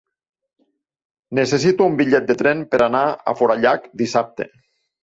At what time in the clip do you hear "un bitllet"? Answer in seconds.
1.91-2.27